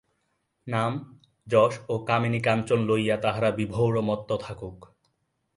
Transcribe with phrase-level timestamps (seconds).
[0.67, 0.93] নাম,
[1.47, 4.77] যশ ও কামিনী-কাঞ্চন লইয়া তাহারা বিভোর ও মত্ত থাকুক।